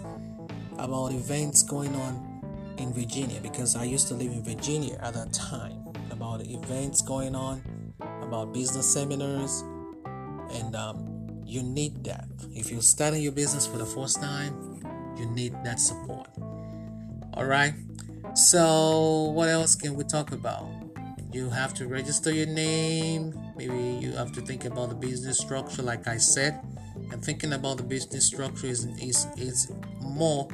about 0.78 1.12
events 1.12 1.64
going 1.64 1.94
on 1.96 2.76
in 2.78 2.94
Virginia 2.94 3.40
because 3.42 3.76
I 3.76 3.84
used 3.84 4.08
to 4.10 4.14
live 4.14 4.32
in 4.32 4.44
Virginia 4.44 4.98
at 5.02 5.16
that 5.16 5.34
time. 5.34 5.83
About 6.34 6.48
events 6.48 7.04
going 7.04 7.36
on, 7.36 7.62
about 8.24 8.54
business 8.54 8.92
seminars, 8.92 9.64
and 10.50 10.76
um, 10.76 11.44
you 11.46 11.62
need 11.62 12.04
that. 12.06 12.28
If 12.56 12.72
you're 12.72 12.82
starting 12.82 13.22
your 13.22 13.34
business 13.34 13.68
for 13.68 13.78
the 13.78 13.86
first 13.86 14.20
time, 14.20 14.82
you 15.16 15.28
need 15.28 15.54
that 15.64 15.80
support. 15.80 16.28
All 17.36 17.46
right. 17.46 17.76
So, 18.34 19.32
what 19.36 19.50
else 19.50 19.76
can 19.76 19.94
we 19.94 20.06
talk 20.06 20.32
about? 20.32 20.68
You 21.32 21.52
have 21.52 21.76
to 21.76 21.88
register 21.88 22.34
your 22.34 22.48
name. 22.48 23.40
Maybe 23.56 24.00
you 24.02 24.14
have 24.14 24.32
to 24.32 24.42
think 24.42 24.66
about 24.66 24.90
the 24.90 24.96
business 24.96 25.38
structure, 25.38 25.84
like 25.84 26.08
I 26.08 26.18
said. 26.18 26.60
And 27.12 27.24
thinking 27.24 27.54
about 27.54 27.78
the 27.78 27.84
business 27.84 28.26
structure 28.26 28.66
is 28.66 28.86
is, 29.00 29.28
is 29.38 29.72
more 30.02 30.48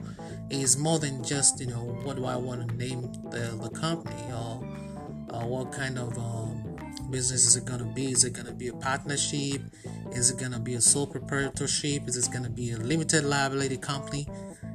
is 0.50 0.77
more 0.77 1.00
than 1.00 1.24
just 1.24 1.62
you 1.62 1.67
know 1.67 1.86
what 2.03 2.17
do 2.17 2.25
I 2.25 2.36
want 2.36 2.67
to 2.67 2.75
name 2.75 3.03
the, 3.29 3.57
the 3.62 3.69
company 3.69 4.24
or 4.33 4.62
uh, 5.31 5.45
what 5.45 5.71
kind 5.71 5.98
of 5.98 6.17
um, 6.17 6.77
business 7.09 7.45
is 7.45 7.55
it 7.55 7.65
going 7.65 7.79
to 7.79 7.86
be? 7.86 8.12
Is 8.12 8.24
it 8.24 8.33
going 8.33 8.48
to 8.48 8.53
be 8.53 8.67
a 8.67 8.74
partnership? 8.74 9.62
Is 10.12 10.31
it 10.31 10.39
going 10.39 10.51
to 10.51 10.59
be 10.59 10.75
a 10.75 10.81
sole 10.81 11.07
proprietorship? 11.07 12.07
Is 12.07 12.15
it 12.15 12.31
going 12.31 12.43
to 12.43 12.50
be 12.50 12.71
a 12.71 12.77
limited 12.77 13.24
liability 13.24 13.77
company? 13.77 14.27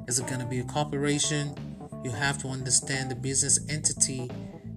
Is 0.06 0.18
it 0.18 0.26
going 0.26 0.40
to 0.40 0.46
be 0.46 0.60
a 0.60 0.64
corporation? 0.64 1.54
You 2.04 2.10
have 2.10 2.38
to 2.38 2.48
understand 2.48 3.10
the 3.10 3.14
business 3.14 3.60
entity 3.68 4.30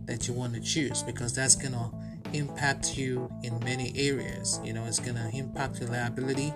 that 0.06 0.28
you 0.28 0.34
want 0.34 0.54
to 0.54 0.62
choose 0.62 1.04
because 1.04 1.34
that's 1.34 1.56
going 1.56 1.74
to 1.74 1.92
impact 2.34 2.98
you 2.98 3.30
in 3.44 3.60
many 3.60 3.94
areas. 3.96 4.60
You 4.64 4.74
know, 4.74 4.86
it's 4.86 5.00
going 5.00 5.16
to 5.16 5.30
impact 5.34 5.80
your 5.80 5.90
liability 5.90 6.54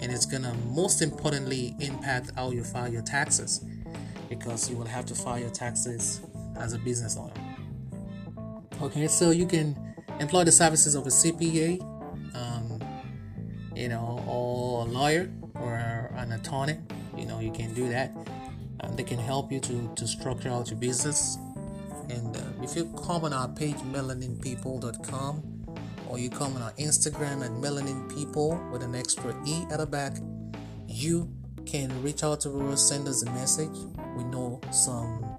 and 0.00 0.10
it's 0.10 0.26
going 0.26 0.42
to 0.42 0.54
most 0.72 1.02
importantly 1.02 1.76
impact 1.78 2.32
how 2.36 2.50
you 2.50 2.64
file 2.64 2.92
your 2.92 3.02
taxes 3.02 3.64
because 4.28 4.70
you 4.70 4.76
will 4.76 4.86
have 4.86 5.06
to 5.06 5.14
file 5.14 5.38
your 5.38 5.50
taxes 5.50 6.20
as 6.56 6.72
a 6.72 6.78
business 6.78 7.16
owner. 7.16 7.49
Okay, 8.82 9.08
so 9.08 9.30
you 9.30 9.44
can 9.44 9.76
employ 10.20 10.42
the 10.44 10.52
services 10.52 10.94
of 10.94 11.06
a 11.06 11.10
CPA, 11.10 11.82
um, 12.34 12.80
you 13.76 13.90
know, 13.90 14.24
or 14.26 14.86
a 14.86 14.90
lawyer 14.90 15.30
or 15.54 15.74
an 16.16 16.32
attorney. 16.32 16.78
You 17.14 17.26
know, 17.26 17.40
you 17.40 17.52
can 17.52 17.74
do 17.74 17.90
that. 17.90 18.10
Um, 18.80 18.96
they 18.96 19.02
can 19.02 19.18
help 19.18 19.52
you 19.52 19.60
to, 19.60 19.92
to 19.96 20.06
structure 20.06 20.48
out 20.48 20.70
your 20.70 20.78
business. 20.78 21.36
And 22.08 22.34
uh, 22.34 22.40
if 22.62 22.74
you 22.74 22.86
come 23.04 23.24
on 23.24 23.34
our 23.34 23.48
page, 23.48 23.76
melaninpeople.com, 23.76 25.66
or 26.08 26.18
you 26.18 26.30
come 26.30 26.56
on 26.56 26.62
our 26.62 26.72
Instagram 26.72 27.44
at 27.44 27.50
melaninpeople 27.50 28.70
with 28.72 28.82
an 28.82 28.94
extra 28.94 29.36
E 29.46 29.62
at 29.70 29.78
the 29.78 29.86
back, 29.86 30.16
you 30.86 31.30
can 31.66 32.02
reach 32.02 32.24
out 32.24 32.40
to 32.40 32.70
us, 32.70 32.88
send 32.88 33.06
us 33.06 33.22
a 33.24 33.30
message. 33.32 33.76
We 34.16 34.24
know 34.24 34.58
some 34.72 35.29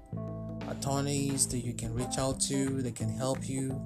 attorneys 0.82 1.46
that 1.46 1.58
you 1.58 1.72
can 1.72 1.94
reach 1.94 2.18
out 2.18 2.40
to, 2.40 2.82
they 2.82 2.90
can 2.90 3.08
help 3.08 3.48
you. 3.48 3.80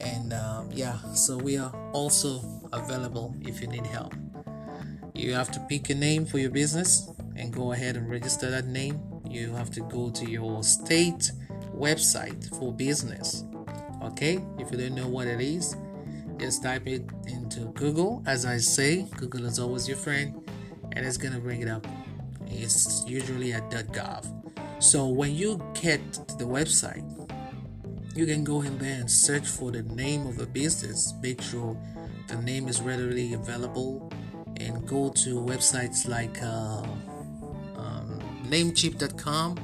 And 0.00 0.32
um, 0.32 0.70
yeah, 0.72 0.96
so 1.12 1.36
we 1.36 1.56
are 1.56 1.74
also 1.92 2.40
available 2.72 3.34
if 3.40 3.60
you 3.60 3.66
need 3.66 3.86
help. 3.86 4.14
You 5.12 5.32
have 5.32 5.50
to 5.52 5.60
pick 5.68 5.90
a 5.90 5.94
name 5.94 6.24
for 6.24 6.38
your 6.38 6.50
business 6.50 7.10
and 7.36 7.52
go 7.52 7.72
ahead 7.72 7.96
and 7.96 8.08
register 8.08 8.48
that 8.50 8.66
name. 8.66 9.00
You 9.28 9.52
have 9.54 9.70
to 9.72 9.80
go 9.80 10.10
to 10.10 10.30
your 10.30 10.62
state 10.62 11.32
website 11.74 12.56
for 12.58 12.72
business. 12.72 13.44
Okay, 14.02 14.44
if 14.58 14.70
you 14.70 14.78
don't 14.78 14.94
know 14.94 15.08
what 15.08 15.26
it 15.26 15.40
is, 15.40 15.76
just 16.38 16.62
type 16.62 16.86
it 16.86 17.02
into 17.26 17.72
Google. 17.72 18.22
As 18.26 18.44
I 18.44 18.58
say, 18.58 19.06
Google 19.16 19.46
is 19.46 19.58
always 19.58 19.88
your 19.88 19.96
friend 19.96 20.48
and 20.92 21.04
it's 21.04 21.16
gonna 21.16 21.40
bring 21.40 21.62
it 21.62 21.68
up. 21.68 21.86
It's 22.46 23.04
usually 23.08 23.52
at 23.52 23.68
.gov. 23.70 24.43
So 24.84 25.08
when 25.08 25.34
you 25.34 25.58
get 25.72 26.12
to 26.12 26.36
the 26.36 26.44
website, 26.44 27.02
you 28.14 28.26
can 28.26 28.44
go 28.44 28.60
in 28.60 28.76
there 28.76 29.00
and 29.00 29.10
search 29.10 29.46
for 29.46 29.70
the 29.70 29.82
name 29.82 30.26
of 30.26 30.36
the 30.36 30.44
business. 30.44 31.14
Make 31.22 31.40
sure 31.40 31.74
the 32.28 32.36
name 32.36 32.68
is 32.68 32.82
readily 32.82 33.32
available, 33.32 34.12
and 34.60 34.86
go 34.86 35.08
to 35.08 35.40
websites 35.40 36.06
like 36.06 36.36
uh, 36.42 36.82
um, 37.80 38.20
Namecheap.com. 38.50 39.56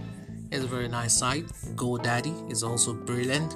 It's 0.51 0.65
a 0.65 0.67
very 0.67 0.89
nice 0.89 1.19
site. 1.19 1.47
GoDaddy 1.77 2.51
is 2.51 2.63
also 2.63 2.95
brilliant, 2.95 3.55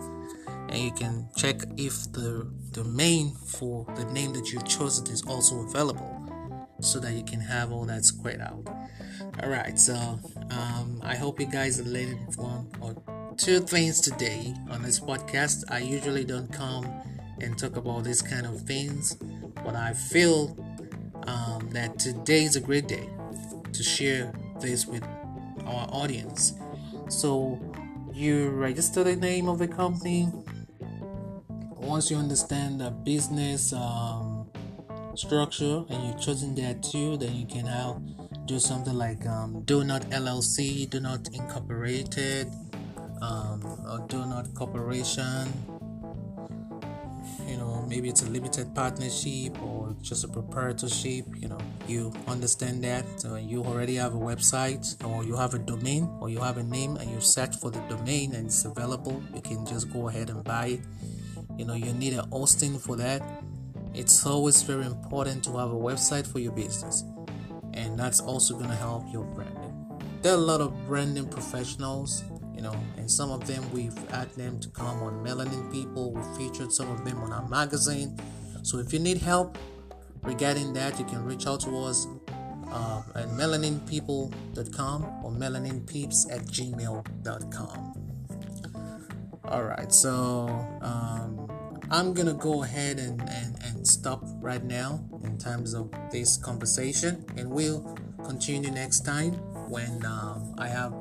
and 0.68 0.76
you 0.76 0.92
can 0.92 1.26
check 1.35 1.62
if 1.78 2.12
the 2.12 2.47
domain 2.73 3.35
for 3.35 3.87
the 3.97 4.04
name 4.12 4.35
that 4.35 4.52
you've 4.52 4.68
chosen 4.68 5.06
is 5.06 5.23
also 5.23 5.62
available 5.62 6.21
so 6.83 7.00
that 7.00 7.14
you 7.14 7.25
can 7.25 7.40
have 7.40 7.73
all 7.73 7.87
that 7.87 8.04
squared 8.04 8.42
out. 8.42 8.68
All 9.43 9.49
right, 9.50 9.79
so 9.79 9.95
um, 10.50 11.00
I 11.03 11.17
hope 11.17 11.41
you 11.41 11.47
guys 11.47 11.81
are 11.81 11.85
learning 11.85 12.19
one 12.37 12.69
or 12.81 12.95
two 13.37 13.61
things 13.61 14.00
today 14.00 14.55
on 14.71 14.83
this 14.83 15.00
podcast. 15.00 15.64
I 15.71 15.79
usually 15.81 16.25
don't 16.25 16.50
come 16.53 16.87
and 17.41 17.59
talk 17.59 17.76
about 17.76 18.05
these 18.05 18.23
kind 18.23 18.47
of 18.47 18.61
things. 18.62 19.17
But 19.64 19.75
I 19.75 19.93
feel 19.93 20.57
um, 21.26 21.69
that 21.73 21.99
today 21.99 22.45
is 22.45 22.55
a 22.55 22.61
great 22.61 22.87
day 22.87 23.09
to 23.73 23.83
share 23.83 24.33
this 24.61 24.87
with 24.87 25.03
our 25.67 25.88
audience. 25.91 26.55
So 27.09 27.61
you 28.12 28.50
register 28.50 29.03
the 29.03 29.17
name 29.17 29.49
of 29.49 29.59
the 29.59 29.69
company. 29.69 30.29
Once 31.73 32.09
you 32.11 32.17
understand 32.17 32.81
the 32.81 32.91
business 32.91 33.73
um, 33.73 34.49
structure 35.17 35.85
and 35.88 36.07
you've 36.07 36.21
chosen 36.21 36.55
that 36.55 36.85
too, 36.85 37.17
then 37.17 37.35
you 37.35 37.47
can 37.47 37.64
now 37.64 38.00
do 38.47 38.59
something 38.59 38.95
like 38.95 39.25
um, 39.27 39.63
Donut 39.65 40.05
LLC, 40.11 40.89
Do 40.89 41.01
Not 41.01 41.29
Incorporated, 41.33 42.49
um, 43.23 43.65
or 43.89 44.07
Donut 44.09 44.55
Corporation. 44.55 45.49
You 47.47 47.57
know, 47.57 47.87
maybe 47.89 48.09
it's 48.09 48.23
a 48.23 48.29
limited 48.29 48.75
partnership 48.75 49.61
or 49.63 49.97
just 50.03 50.25
a 50.25 50.29
proprietorship. 50.29 51.25
You 51.37 51.49
know, 51.49 51.59
you 51.89 52.13
understand 52.27 52.85
that 52.85 53.05
you 53.43 53.63
already 53.65 53.97
have 53.97 54.15
a 54.15 54.19
website 54.19 55.03
or 55.07 55.25
you 55.25 55.37
have 55.37 55.55
a 55.55 55.59
domain 55.59 56.09
or 56.21 56.29
you 56.29 56.41
have 56.41 56.59
a 56.59 56.63
name 56.63 56.97
and 56.97 57.11
you 57.11 57.21
search 57.21 57.57
for 57.57 57.71
the 57.71 57.81
domain 57.89 58.35
and 58.35 58.47
it's 58.47 58.65
available. 58.65 59.23
You 59.35 59.41
can 59.41 59.65
just 59.65 59.91
go 59.93 60.09
ahead 60.09 60.29
and 60.29 60.45
buy 60.45 60.67
it. 60.67 60.81
You 61.57 61.65
know, 61.65 61.75
you 61.75 61.93
need 61.95 62.15
a 62.15 62.23
hosting 62.27 62.79
for 62.79 62.97
that. 62.97 63.23
It's 63.95 64.27
always 64.27 64.63
very 64.63 64.85
important 64.85 65.45
to 65.45 65.57
have 65.57 65.71
a 65.71 65.77
website 65.77 66.27
for 66.27 66.41
your 66.41 66.53
business 66.53 67.05
and 67.75 67.99
that's 67.99 68.21
also 68.21 68.54
going 68.54 68.71
to 68.71 68.76
help 68.76 69.04
your 69.12 69.25
branding. 69.25 69.73
There 70.23 70.33
are 70.33 70.37
a 70.37 70.38
lot 70.38 70.61
of 70.61 70.87
branding 70.87 71.28
professionals, 71.28 72.25
you 72.54 72.62
know, 72.62 72.75
and 72.97 73.11
some 73.11 73.31
of 73.31 73.47
them 73.47 73.62
we've 73.73 73.97
had 74.11 74.31
them 74.35 74.59
to 74.61 74.69
come 74.71 75.02
on 75.02 75.25
Melanin 75.25 75.71
People. 75.71 76.12
We 76.12 76.23
featured 76.38 76.73
some 76.73 76.90
of 76.90 77.04
them 77.04 77.19
on 77.19 77.33
our 77.33 77.47
magazine. 77.49 78.19
So 78.62 78.78
if 78.78 78.93
you 78.93 78.99
need 78.99 79.19
help 79.19 79.59
regarding 80.23 80.73
that, 80.75 80.99
you 80.99 81.04
can 81.04 81.23
reach 81.25 81.47
out 81.47 81.61
to 81.61 81.76
us 81.78 82.07
uh, 82.71 83.02
at 83.14 83.28
melaninpeople.com 83.28 85.25
or 85.25 85.31
melaninpeeps 85.31 86.33
at 86.33 86.47
gmail.com. 86.47 88.00
All 89.45 89.62
right, 89.62 89.93
so 89.93 90.49
um, 90.81 91.53
I'm 91.91 92.14
gonna 92.14 92.35
go 92.35 92.62
ahead 92.62 92.99
and, 92.99 93.21
and, 93.29 93.57
and 93.62 93.87
stop 93.87 94.23
right 94.41 94.64
now 94.64 95.05
in 95.23 95.38
terms 95.38 95.75
of 95.75 95.91
this 96.11 96.37
conversation, 96.37 97.25
and 97.37 97.50
we'll 97.50 97.97
continue 98.25 98.71
next 98.71 99.00
time 99.00 99.33
when 99.69 100.05
um, 100.05 100.55
I 100.59 100.69
have 100.69 100.93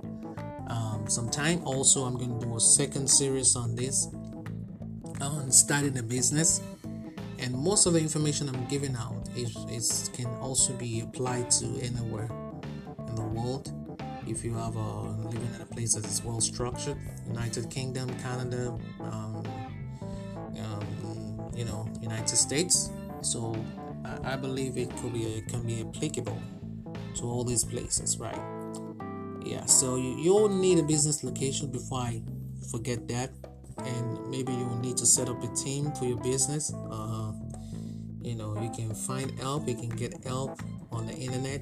um, 0.68 1.06
some 1.08 1.30
time. 1.30 1.62
Also, 1.66 2.04
I'm 2.04 2.18
gonna 2.18 2.40
do 2.40 2.56
a 2.56 2.60
second 2.60 3.08
series 3.10 3.56
on 3.56 3.76
this 3.76 4.08
on 5.22 5.52
starting 5.52 5.98
a 5.98 6.04
business, 6.04 6.62
and 7.40 7.54
most 7.54 7.86
of 7.86 7.94
the 7.94 8.00
information 8.00 8.50
I'm 8.50 8.66
giving 8.68 8.96
out 8.96 9.30
is, 9.36 9.56
is 9.70 10.10
can 10.14 10.28
also 10.42 10.74
be 10.74 11.02
applied 11.02 11.50
to 11.52 11.66
anywhere 11.82 12.30
in 13.08 13.16
the 13.16 13.24
world. 13.24 13.72
If 14.28 14.44
you 14.46 14.54
have 14.56 14.76
a 14.76 15.02
living 15.02 15.50
in 15.56 15.62
a 15.62 15.66
place 15.66 15.96
that 15.96 16.06
is 16.06 16.24
well 16.24 16.40
structured, 16.40 16.98
United 17.28 17.70
Kingdom, 17.70 18.10
Canada. 18.20 18.78
Um, 19.02 19.33
you 21.56 21.66
know 21.66 21.88
United 22.02 22.36
States. 22.36 22.90
So 23.22 23.56
I, 24.06 24.34
I 24.34 24.36
believe 24.36 24.78
it 24.78 24.96
could 24.98 25.14
be 25.14 25.24
it 25.24 25.48
can 25.48 25.66
be 25.66 25.82
applicable 25.82 26.42
to 27.16 27.24
all 27.24 27.44
these 27.44 27.64
places, 27.64 28.18
right? 28.18 28.40
Yeah. 29.44 29.66
So 29.66 29.96
you 29.96 30.18
you'll 30.18 30.50
need 30.50 30.80
a 30.80 30.84
business 30.84 31.24
location 31.24 31.72
before 31.72 32.00
I 32.00 32.22
forget 32.72 33.08
that, 33.10 33.32
and 33.78 34.30
maybe 34.30 34.54
you 34.54 34.66
will 34.66 34.80
need 34.80 34.98
to 34.98 35.06
set 35.06 35.30
up 35.30 35.44
a 35.44 35.56
team 35.56 35.92
for 35.94 36.06
your 36.06 36.22
business. 36.22 36.74
Uh, 36.74 37.34
you 38.22 38.36
know, 38.36 38.60
you 38.62 38.72
can 38.72 38.96
find 38.96 39.38
help. 39.40 39.68
You 39.68 39.76
can 39.76 39.90
get 39.90 40.24
help 40.24 40.62
on 40.92 41.08
the 41.08 41.14
internet 41.14 41.62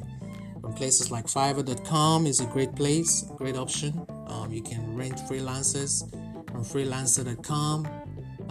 from 0.61 0.73
places 0.73 1.09
like 1.09 1.25
Fiverr.com 1.25 2.27
is 2.27 2.39
a 2.39 2.45
great 2.45 2.75
place, 2.75 3.25
great 3.35 3.55
option. 3.55 4.05
Um, 4.27 4.51
you 4.51 4.61
can 4.61 4.95
rent 4.95 5.17
freelancers 5.27 6.07
from 6.51 6.63
Freelancer.com 6.63 7.87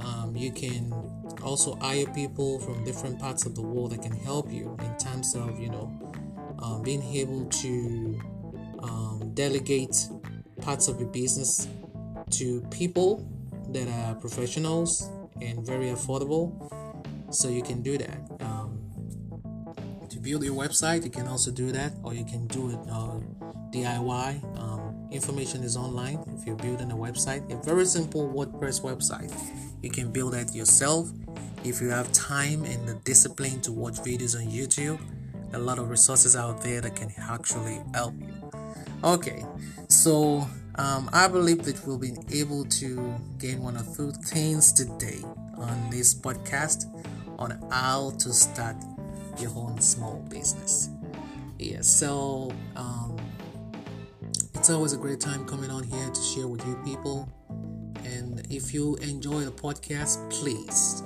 um, 0.00 0.34
you 0.36 0.50
can 0.50 0.92
also 1.42 1.76
hire 1.76 2.06
people 2.06 2.58
from 2.60 2.84
different 2.84 3.18
parts 3.18 3.46
of 3.46 3.54
the 3.54 3.62
world 3.62 3.92
that 3.92 4.02
can 4.02 4.12
help 4.12 4.50
you 4.52 4.76
in 4.80 4.96
terms 4.98 5.34
of, 5.34 5.58
you 5.58 5.70
know, 5.70 5.92
um, 6.62 6.82
being 6.82 7.02
able 7.14 7.46
to 7.46 8.20
um, 8.82 9.30
delegate 9.34 10.08
parts 10.60 10.88
of 10.88 11.00
your 11.00 11.08
business 11.08 11.68
to 12.30 12.60
people 12.70 13.26
that 13.70 13.88
are 13.88 14.14
professionals 14.14 15.08
and 15.40 15.64
very 15.64 15.86
affordable. 15.86 16.52
So 17.32 17.48
you 17.48 17.62
can 17.62 17.82
do 17.82 17.96
that. 17.98 18.20
Um, 18.40 18.78
to 20.10 20.18
build 20.18 20.42
your 20.42 20.54
website, 20.54 21.04
you 21.04 21.10
can 21.10 21.28
also 21.28 21.50
do 21.50 21.70
that, 21.72 21.92
or 22.02 22.14
you 22.14 22.24
can 22.24 22.46
do 22.48 22.70
it 22.70 22.78
uh, 22.90 23.18
DIY. 23.70 24.58
Um, 24.58 25.08
information 25.10 25.62
is 25.62 25.76
online 25.76 26.18
if 26.36 26.46
you're 26.46 26.56
building 26.56 26.90
a 26.90 26.96
website. 26.96 27.50
A 27.52 27.62
very 27.64 27.86
simple 27.86 28.28
WordPress 28.28 28.82
website 28.82 29.32
you 29.82 29.90
can 29.90 30.10
build 30.12 30.34
that 30.34 30.54
yourself 30.54 31.10
if 31.64 31.80
you 31.80 31.88
have 31.90 32.10
time 32.12 32.64
and 32.64 32.88
the 32.88 32.94
discipline 33.04 33.60
to 33.62 33.72
watch 33.72 33.94
videos 33.96 34.36
on 34.36 34.50
YouTube. 34.50 35.00
A 35.52 35.58
lot 35.58 35.78
of 35.78 35.90
resources 35.90 36.36
out 36.36 36.62
there 36.62 36.80
that 36.80 36.94
can 36.94 37.12
actually 37.18 37.80
help 37.92 38.14
you. 38.20 38.50
Okay, 39.02 39.44
so 39.88 40.46
um, 40.76 41.10
I 41.12 41.26
believe 41.26 41.64
that 41.64 41.84
we'll 41.86 41.98
be 41.98 42.12
able 42.32 42.64
to 42.64 43.14
gain 43.38 43.62
one 43.62 43.76
or 43.76 43.84
two 43.96 44.12
things 44.12 44.72
today 44.72 45.20
on 45.56 45.90
this 45.90 46.14
podcast 46.14 46.84
on 47.38 47.60
how 47.70 48.12
to 48.18 48.32
start 48.32 48.76
your 49.38 49.50
own 49.56 49.80
small 49.80 50.24
business. 50.28 50.88
Yeah, 51.58 51.80
so 51.80 52.52
um, 52.76 53.16
it's 54.54 54.70
always 54.70 54.92
a 54.92 54.98
great 54.98 55.20
time 55.20 55.44
coming 55.46 55.70
on 55.70 55.82
here 55.82 56.10
to 56.10 56.22
share 56.22 56.46
with 56.46 56.64
you 56.66 56.76
people 56.84 57.28
and 58.04 58.46
if 58.50 58.74
you 58.74 58.96
enjoy 58.96 59.40
the 59.40 59.52
podcast, 59.52 60.30
please, 60.30 61.02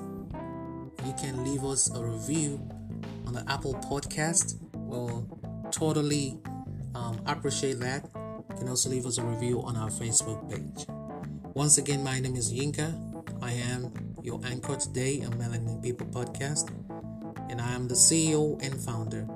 can 1.18 1.44
leave 1.44 1.64
us 1.64 1.90
a 1.94 2.03
review 2.03 2.61
on 3.27 3.33
the 3.33 3.44
Apple 3.48 3.74
Podcast. 3.74 4.57
We'll 4.74 5.27
totally 5.70 6.38
um, 6.94 7.20
appreciate 7.27 7.79
that. 7.81 8.09
You 8.50 8.57
can 8.57 8.68
also 8.68 8.90
leave 8.90 9.07
us 9.07 9.16
a 9.18 9.22
review 9.22 9.62
on 9.62 9.77
our 9.77 9.90
Facebook 9.90 10.50
page. 10.50 10.87
Once 11.55 11.79
again, 11.79 12.03
my 12.03 12.18
name 12.20 12.35
is 12.37 12.53
Yinka. 12.53 12.92
I 13.42 13.53
am 13.53 13.92
your 14.22 14.40
anchor 14.44 14.77
today 14.77 15.22
on 15.22 15.33
Melanin 15.35 15.83
People 15.83 16.07
Podcast, 16.07 16.70
and 17.50 17.61
I 17.61 17.72
am 17.72 17.88
the 17.88 17.94
CEO 17.94 18.59
and 18.64 18.81
founder 18.81 19.27